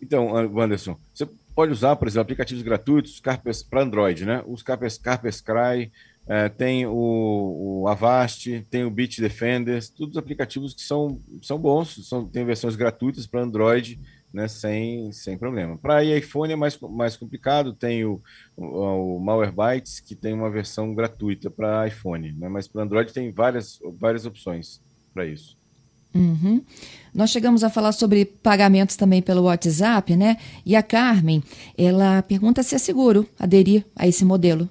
Então, 0.00 0.32
Wanderson, 0.32 0.96
você 1.12 1.28
pode 1.54 1.72
usar, 1.72 1.96
por 1.96 2.08
exemplo, 2.08 2.22
aplicativos 2.22 2.62
gratuitos 2.62 3.20
para 3.20 3.82
Android, 3.82 4.24
né? 4.24 4.42
Os 4.46 4.62
Kaspersky, 4.62 5.92
é, 6.26 6.48
tem 6.48 6.86
o, 6.86 7.82
o, 7.82 7.88
Avast, 7.88 8.66
tem 8.70 8.84
o 8.84 8.90
Bitdefender, 8.90 9.82
todos 9.96 10.16
aplicativos 10.16 10.72
que 10.72 10.80
são, 10.80 11.20
são 11.42 11.58
bons, 11.58 12.08
são, 12.08 12.24
tem 12.24 12.44
versões 12.44 12.76
gratuitas 12.76 13.26
para 13.26 13.42
Android, 13.42 14.00
né, 14.32 14.48
sem, 14.48 15.12
sem 15.12 15.36
problema. 15.36 15.76
Para 15.76 16.04
iPhone 16.04 16.52
é 16.52 16.56
mais, 16.56 16.78
mais 16.80 17.16
complicado, 17.16 17.72
tem 17.72 18.04
o, 18.04 18.20
o, 18.56 19.16
o 19.16 19.20
Malwarebytes, 19.20 20.00
que 20.00 20.14
tem 20.14 20.32
uma 20.32 20.50
versão 20.50 20.94
gratuita 20.94 21.50
para 21.50 21.86
iPhone, 21.88 22.32
né, 22.32 22.48
mas 22.48 22.68
para 22.68 22.82
Android 22.82 23.12
tem 23.12 23.32
várias, 23.32 23.78
várias 23.98 24.26
opções 24.26 24.80
para 25.12 25.26
isso. 25.26 25.58
Uhum. 26.14 26.62
Nós 27.14 27.30
chegamos 27.30 27.62
a 27.62 27.70
falar 27.70 27.92
sobre 27.92 28.24
pagamentos 28.24 28.96
também 28.96 29.22
pelo 29.22 29.42
WhatsApp, 29.42 30.16
né? 30.16 30.38
E 30.66 30.74
a 30.74 30.82
Carmen, 30.82 31.42
ela 31.78 32.20
pergunta 32.22 32.64
se 32.64 32.74
é 32.74 32.78
seguro 32.78 33.28
aderir 33.38 33.84
a 33.94 34.08
esse 34.08 34.24
modelo. 34.24 34.68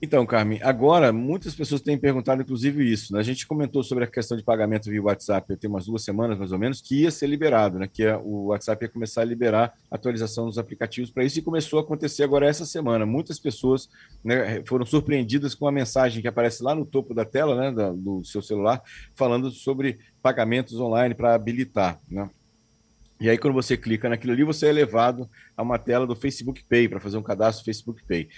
Então, 0.00 0.26
Carmen, 0.26 0.60
agora 0.62 1.10
muitas 1.10 1.54
pessoas 1.54 1.80
têm 1.80 1.96
perguntado, 1.96 2.42
inclusive, 2.42 2.84
isso. 2.84 3.14
Né? 3.14 3.18
A 3.18 3.22
gente 3.22 3.46
comentou 3.46 3.82
sobre 3.82 4.04
a 4.04 4.06
questão 4.06 4.36
de 4.36 4.42
pagamento 4.42 4.90
via 4.90 5.02
WhatsApp 5.02 5.56
tem 5.56 5.70
umas 5.70 5.86
duas 5.86 6.04
semanas, 6.04 6.38
mais 6.38 6.52
ou 6.52 6.58
menos, 6.58 6.82
que 6.82 7.02
ia 7.02 7.10
ser 7.10 7.26
liberado, 7.26 7.78
né? 7.78 7.88
Que 7.90 8.02
ia, 8.02 8.18
o 8.18 8.48
WhatsApp 8.48 8.84
ia 8.84 8.90
começar 8.90 9.22
a 9.22 9.24
liberar 9.24 9.72
atualização 9.90 10.44
dos 10.44 10.58
aplicativos 10.58 11.10
para 11.10 11.24
isso 11.24 11.38
e 11.38 11.42
começou 11.42 11.78
a 11.78 11.82
acontecer 11.82 12.24
agora 12.24 12.46
essa 12.46 12.66
semana. 12.66 13.06
Muitas 13.06 13.38
pessoas 13.38 13.88
né, 14.22 14.62
foram 14.66 14.84
surpreendidas 14.84 15.54
com 15.54 15.66
a 15.66 15.72
mensagem 15.72 16.20
que 16.20 16.28
aparece 16.28 16.62
lá 16.62 16.74
no 16.74 16.84
topo 16.84 17.14
da 17.14 17.24
tela, 17.24 17.72
né, 17.72 17.94
do 17.96 18.22
seu 18.22 18.42
celular, 18.42 18.82
falando 19.14 19.50
sobre 19.50 19.98
pagamentos 20.22 20.78
online 20.78 21.14
para 21.14 21.34
habilitar, 21.34 21.98
né? 22.10 22.28
E 23.18 23.30
aí, 23.30 23.38
quando 23.38 23.54
você 23.54 23.78
clica 23.78 24.10
naquilo 24.10 24.34
ali, 24.34 24.44
você 24.44 24.66
é 24.68 24.72
levado 24.72 25.26
a 25.56 25.62
uma 25.62 25.78
tela 25.78 26.06
do 26.06 26.14
Facebook 26.14 26.62
Pay 26.68 26.86
para 26.86 27.00
fazer 27.00 27.16
um 27.16 27.22
cadastro 27.22 27.64
Facebook 27.64 28.04
Pay 28.06 28.28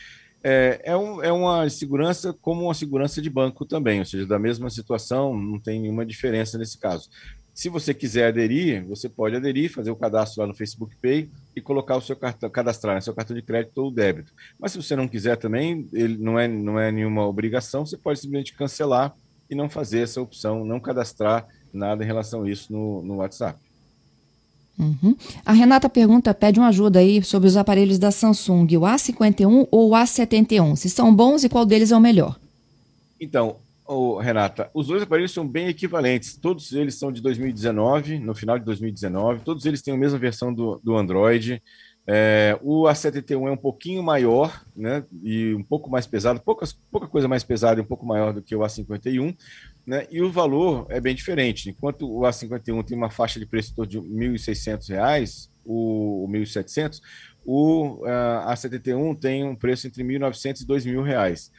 é, 0.43 0.81
é, 0.85 0.97
um, 0.97 1.23
é 1.23 1.33
uma 1.33 1.69
segurança 1.69 2.33
como 2.41 2.65
uma 2.65 2.75
segurança 2.75 3.21
de 3.21 3.29
banco 3.29 3.65
também, 3.65 3.99
ou 4.01 4.05
seja, 4.05 4.27
da 4.27 4.39
mesma 4.39 4.71
situação, 4.71 5.37
não 5.37 5.59
tem 5.59 5.81
nenhuma 5.81 6.07
diferença 6.07 6.57
nesse 6.57 6.79
caso. 6.79 7.09
Se 7.53 7.69
você 7.69 7.93
quiser 7.93 8.29
aderir, 8.29 8.87
você 8.87 9.09
pode 9.09 9.35
aderir, 9.35 9.73
fazer 9.73 9.91
o 9.91 9.97
cadastro 9.97 10.41
lá 10.41 10.47
no 10.47 10.55
Facebook 10.55 10.97
Pay 11.03 11.29
e 11.57 11.61
colocar 11.61 11.97
o 11.97 12.01
seu 12.01 12.15
cartão, 12.15 12.49
cadastrar 12.49 12.95
né, 12.95 13.01
seu 13.01 13.13
cartão 13.13 13.35
de 13.35 13.43
crédito 13.43 13.79
ou 13.79 13.91
débito. 13.91 14.33
Mas 14.57 14.71
se 14.71 14.81
você 14.81 14.95
não 14.95 15.09
quiser 15.09 15.37
também, 15.37 15.89
ele 15.93 16.17
não 16.19 16.39
é, 16.39 16.47
não 16.47 16.79
é 16.79 16.93
nenhuma 16.93 17.27
obrigação, 17.27 17.85
você 17.85 17.97
pode 17.97 18.21
simplesmente 18.21 18.55
cancelar 18.55 19.13
e 19.51 19.57
não 19.57 19.69
fazer 19.69 20.01
essa 20.01 20.21
opção, 20.21 20.65
não 20.65 20.79
cadastrar 20.79 21.49
nada 21.73 22.05
em 22.05 22.07
relação 22.07 22.45
a 22.45 22.51
isso 22.51 22.73
no, 22.73 23.03
no 23.03 23.17
WhatsApp. 23.17 23.59
Uhum. 24.79 25.17
A 25.45 25.53
Renata 25.53 25.89
pergunta, 25.89 26.33
pede 26.33 26.61
uma 26.61 26.69
ajuda 26.69 27.01
aí 27.01 27.23
sobre 27.23 27.49
os 27.49 27.57
aparelhos 27.57 27.99
da 27.99 28.11
Samsung, 28.11 28.77
o 28.77 28.83
A51 28.83 29.67
ou 29.71 29.91
o 29.91 29.93
A71, 29.93 30.77
se 30.77 30.89
são 30.89 31.15
bons 31.15 31.43
e 31.43 31.49
qual 31.49 31.67
deles 31.67 31.91
é 31.91 31.97
o 31.97 32.01
melhor? 32.01 32.39
Então, 33.21 33.57
oh, 33.85 34.19
Renata, 34.19 34.71
os 34.73 34.87
dois 34.87 35.03
aparelhos 35.03 35.33
são 35.33 35.47
bem 35.47 35.67
equivalentes, 35.67 36.37
todos 36.37 36.73
eles 36.73 36.95
são 36.95 37.11
de 37.11 37.21
2019, 37.21 38.21
no 38.21 38.35
final 38.35 38.57
de 38.57 38.65
2019, 38.65 39.41
todos 39.41 39.67
eles 39.67 39.83
têm 39.83 39.95
a 39.95 39.99
mesma 39.99 40.19
versão 40.19 40.55
do, 40.55 40.81
do 40.85 40.97
Android, 40.97 41.61
é, 42.11 42.59
o 42.63 42.85
A71 42.85 43.49
é 43.49 43.51
um 43.51 43.57
pouquinho 43.57 44.03
maior, 44.03 44.65
né, 44.75 45.05
e 45.23 45.55
um 45.55 45.63
pouco 45.63 45.91
mais 45.91 46.07
pesado, 46.07 46.41
poucas, 46.41 46.73
pouca 46.73 47.07
coisa 47.07 47.29
mais 47.29 47.45
pesada 47.45 47.79
e 47.79 47.85
um 47.85 47.87
pouco 47.87 48.07
maior 48.07 48.33
do 48.33 48.41
que 48.41 48.57
o 48.57 48.61
A51, 48.61 49.37
né, 49.87 50.07
e 50.11 50.23
o 50.23 50.33
valor 50.33 50.87
é 50.89 51.01
bem 51.01 51.15
diferente. 51.15 51.69
Enquanto 51.69 52.11
o 52.11 52.21
A51 52.21 52.83
tem 52.83 52.97
uma 52.97 53.11
faixa 53.11 53.39
de 53.39 53.45
preço 53.45 53.75
de 53.87 53.99
R$ 53.99 54.05
1.600, 54.07 55.51
o, 55.67 56.25
o 56.25 56.29
1.700, 56.29 57.03
o 57.45 58.03
uh, 58.07 58.53
A71 58.53 59.19
tem 59.21 59.45
um 59.45 59.55
preço 59.55 59.87
entre 59.87 60.03
R$ 60.03 60.19
1.900 60.19 60.61
e 60.63 60.95
R$ 60.95 61.03
2.000. 61.03 61.51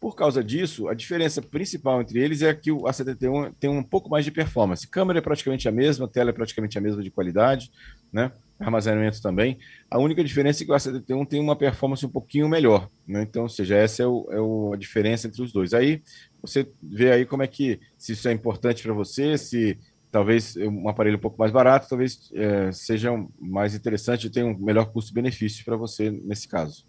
Por 0.00 0.16
causa 0.16 0.42
disso, 0.42 0.88
a 0.88 0.94
diferença 0.94 1.42
principal 1.42 2.00
entre 2.00 2.18
eles 2.18 2.40
é 2.40 2.54
que 2.54 2.72
o 2.72 2.84
A71 2.84 3.52
tem 3.60 3.68
um 3.68 3.82
pouco 3.82 4.08
mais 4.08 4.24
de 4.24 4.30
performance. 4.30 4.86
Câmera 4.86 5.18
é 5.18 5.22
praticamente 5.22 5.68
a 5.68 5.72
mesma, 5.72 6.08
tela 6.08 6.30
é 6.30 6.32
praticamente 6.32 6.78
a 6.78 6.80
mesma 6.80 7.02
de 7.02 7.10
qualidade, 7.10 7.70
né? 8.10 8.32
Armazenamento 8.58 9.22
também. 9.22 9.58
A 9.90 9.98
única 9.98 10.22
diferença 10.24 10.62
é 10.62 10.66
que 10.66 10.72
o 10.72 10.74
A71 10.74 11.26
tem 11.26 11.40
uma 11.40 11.56
performance 11.56 12.04
um 12.04 12.10
pouquinho 12.10 12.48
melhor, 12.48 12.88
né? 13.06 13.22
Então, 13.22 13.44
ou 13.44 13.48
seja, 13.48 13.76
essa 13.76 14.02
é, 14.02 14.06
o, 14.06 14.26
é 14.30 14.40
o, 14.40 14.72
a 14.74 14.76
diferença 14.76 15.26
entre 15.26 15.42
os 15.42 15.52
dois. 15.52 15.72
Aí 15.72 16.02
você 16.42 16.68
vê 16.82 17.12
aí 17.12 17.24
como 17.24 17.42
é 17.42 17.46
que, 17.46 17.80
se 17.96 18.12
isso 18.12 18.28
é 18.28 18.32
importante 18.32 18.82
para 18.82 18.92
você, 18.92 19.38
se 19.38 19.78
talvez 20.10 20.56
um 20.56 20.88
aparelho 20.88 21.16
um 21.16 21.20
pouco 21.20 21.38
mais 21.38 21.52
barato, 21.52 21.88
talvez 21.88 22.30
é, 22.34 22.72
seja 22.72 23.10
mais 23.38 23.74
interessante 23.74 24.26
e 24.26 24.30
tenha 24.30 24.46
um 24.46 24.58
melhor 24.58 24.86
custo-benefício 24.86 25.64
para 25.64 25.76
você 25.76 26.10
nesse 26.10 26.48
caso. 26.48 26.84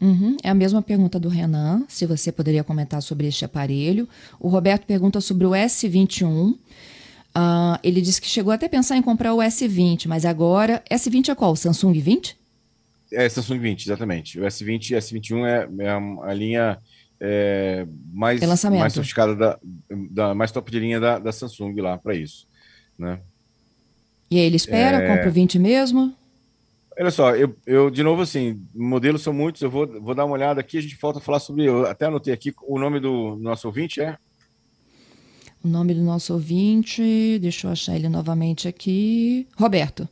Uhum, 0.00 0.36
é 0.42 0.50
a 0.50 0.54
mesma 0.54 0.82
pergunta 0.82 1.18
do 1.18 1.28
Renan, 1.28 1.84
se 1.88 2.04
você 2.04 2.30
poderia 2.30 2.62
comentar 2.62 3.00
sobre 3.00 3.26
este 3.26 3.44
aparelho. 3.44 4.06
O 4.38 4.48
Roberto 4.48 4.84
pergunta 4.84 5.20
sobre 5.20 5.46
o 5.46 5.50
S21. 5.50 6.54
Uh, 7.36 7.78
ele 7.82 8.00
disse 8.00 8.18
que 8.18 8.26
chegou 8.26 8.50
até 8.50 8.64
a 8.64 8.68
pensar 8.68 8.96
em 8.96 9.02
comprar 9.02 9.34
o 9.34 9.38
S20, 9.38 10.06
mas 10.08 10.24
agora. 10.24 10.82
S20 10.90 11.28
é 11.28 11.34
qual? 11.34 11.52
O 11.52 11.56
Samsung 11.56 11.92
20? 11.92 12.34
É, 13.12 13.28
Samsung 13.28 13.58
20, 13.58 13.84
exatamente. 13.84 14.40
O 14.40 14.42
S20 14.44 14.90
e 14.90 14.94
S21 14.94 15.44
é, 15.44 15.84
é 15.84 15.90
a, 15.90 16.32
linha 16.32 16.78
é, 17.20 17.86
mais, 18.10 18.40
mais 18.70 18.94
sofisticada, 18.94 19.34
da, 19.34 19.58
da, 20.10 20.34
mais 20.34 20.50
top 20.50 20.70
de 20.70 20.80
linha 20.80 20.98
da, 20.98 21.18
da 21.18 21.30
Samsung 21.30 21.74
lá 21.78 21.98
para 21.98 22.14
isso. 22.14 22.48
Né? 22.98 23.20
E 24.30 24.38
aí 24.38 24.46
ele 24.46 24.56
espera, 24.56 24.96
é... 24.96 25.06
compra 25.06 25.28
o 25.28 25.32
20 25.32 25.58
mesmo? 25.58 26.14
Olha 26.98 27.10
só, 27.10 27.36
eu, 27.36 27.54
eu 27.66 27.90
de 27.90 28.02
novo 28.02 28.22
assim, 28.22 28.66
modelos 28.74 29.20
são 29.20 29.32
muitos, 29.34 29.60
eu 29.60 29.70
vou, 29.70 29.86
vou 30.00 30.14
dar 30.14 30.24
uma 30.24 30.32
olhada 30.32 30.62
aqui, 30.62 30.78
a 30.78 30.80
gente 30.80 30.96
falta 30.96 31.20
falar 31.20 31.40
sobre, 31.40 31.64
eu 31.64 31.84
até 31.84 32.06
anotei 32.06 32.32
aqui, 32.32 32.54
o 32.66 32.78
nome 32.78 32.98
do 32.98 33.36
nosso 33.36 33.66
ouvinte 33.66 34.00
é? 34.00 34.16
O 35.66 35.68
nome 35.68 35.92
do 35.94 36.00
nosso 36.00 36.32
ouvinte, 36.32 37.40
deixa 37.40 37.66
eu 37.66 37.72
achar 37.72 37.96
ele 37.96 38.08
novamente 38.08 38.68
aqui, 38.68 39.48
Roberto. 39.56 40.08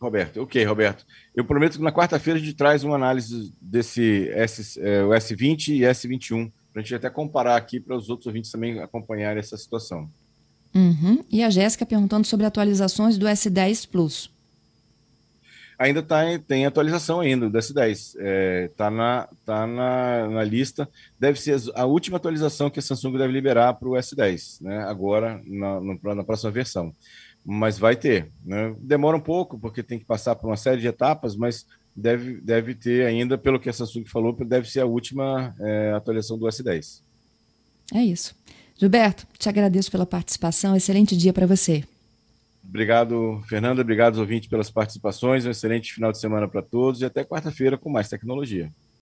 Roberto, 0.00 0.40
ok, 0.40 0.64
Roberto. 0.64 1.04
Eu 1.36 1.44
prometo 1.44 1.76
que 1.76 1.84
na 1.84 1.92
quarta-feira 1.92 2.40
a 2.40 2.42
gente 2.42 2.54
traz 2.54 2.82
uma 2.82 2.94
análise 2.94 3.52
desse 3.60 4.30
S, 4.30 4.80
é, 4.80 5.04
o 5.04 5.10
S20 5.10 5.68
e 5.68 5.80
S21, 5.80 6.50
para 6.72 6.80
a 6.80 6.82
gente 6.82 6.94
até 6.94 7.10
comparar 7.10 7.56
aqui 7.56 7.78
para 7.78 7.94
os 7.94 8.08
outros 8.08 8.26
ouvintes 8.26 8.50
também 8.50 8.80
acompanharem 8.80 9.38
essa 9.38 9.58
situação. 9.58 10.08
Uhum. 10.74 11.22
E 11.30 11.42
a 11.42 11.50
Jéssica 11.50 11.84
perguntando 11.84 12.26
sobre 12.26 12.46
atualizações 12.46 13.18
do 13.18 13.26
S10 13.26 13.86
Plus 13.86 14.30
ainda 15.80 16.02
tá, 16.02 16.20
tem 16.46 16.66
atualização 16.66 17.20
ainda 17.20 17.48
do 17.48 17.58
S10. 17.58 17.90
Está 17.90 18.18
é, 18.20 18.68
tá 18.76 18.90
na, 18.90 19.28
tá 19.46 19.66
na, 19.66 20.28
na, 20.28 20.44
lista. 20.44 20.86
Deve 21.18 21.40
ser 21.40 21.58
a 21.74 21.86
última 21.86 22.18
atualização 22.18 22.68
que 22.68 22.78
a 22.78 22.82
Samsung 22.82 23.16
deve 23.16 23.32
liberar 23.32 23.72
para 23.72 23.88
o 23.88 23.92
S10, 23.92 24.60
né? 24.60 24.84
agora 24.84 25.40
na, 25.46 25.80
na 26.14 26.22
próxima 26.22 26.50
versão. 26.50 26.94
Mas 27.44 27.78
vai 27.78 27.96
ter. 27.96 28.30
Né? 28.44 28.76
Demora 28.78 29.16
um 29.16 29.20
pouco, 29.20 29.58
porque 29.58 29.82
tem 29.82 29.98
que 29.98 30.04
passar 30.04 30.36
por 30.36 30.48
uma 30.48 30.56
série 30.58 30.82
de 30.82 30.86
etapas, 30.86 31.34
mas 31.34 31.64
deve, 31.96 32.38
deve 32.42 32.74
ter 32.74 33.06
ainda, 33.06 33.38
pelo 33.38 33.58
que 33.58 33.70
a 33.70 33.72
Samsung 33.72 34.04
falou, 34.04 34.36
deve 34.44 34.70
ser 34.70 34.80
a 34.80 34.86
última 34.86 35.54
é, 35.58 35.92
atualização 35.92 36.38
do 36.38 36.46
S10. 36.46 37.00
É 37.94 38.04
isso. 38.04 38.34
Gilberto, 38.76 39.26
te 39.38 39.48
agradeço 39.48 39.90
pela 39.90 40.04
participação. 40.04 40.76
Excelente 40.76 41.16
dia 41.16 41.32
para 41.32 41.46
você. 41.46 41.82
Obrigado, 42.62 43.42
Fernanda. 43.48 43.82
Obrigado, 43.82 44.18
ouvintes, 44.18 44.48
pelas 44.48 44.70
participações. 44.70 45.46
Um 45.46 45.50
excelente 45.50 45.92
final 45.92 46.12
de 46.12 46.18
semana 46.18 46.46
para 46.46 46.62
todos 46.62 47.00
e 47.00 47.04
até 47.04 47.24
quarta-feira 47.24 47.76
com 47.76 47.90
mais 47.90 48.08
tecnologia. 48.08 48.70